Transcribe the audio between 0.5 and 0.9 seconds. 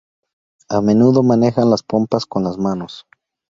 A